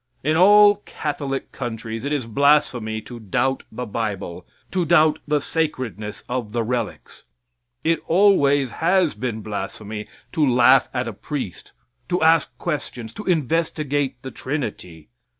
In 0.23 0.35
all 0.35 0.77
Catholic 0.77 1.51
countries 1.51 2.03
it 2.05 2.11
is 2.11 2.25
blasphemy 2.25 3.01
to 3.01 3.19
doubt 3.19 3.61
the 3.71 3.85
bible, 3.85 4.47
to 4.71 4.83
doubt 4.83 5.19
the 5.27 5.39
sacredness 5.39 6.23
of 6.27 6.53
the 6.53 6.63
relics. 6.63 7.25
It 7.83 7.99
always 8.07 8.71
has 8.71 9.13
been 9.13 9.41
blasphemy 9.41 10.07
to 10.31 10.43
laugh 10.51 10.89
at 10.91 11.07
a 11.07 11.13
priest, 11.13 11.73
to 12.09 12.19
ask 12.23 12.57
questions, 12.57 13.13
to 13.13 13.25
investigate 13.25 14.19
the 14.23 14.31
Trinity. 14.31 15.09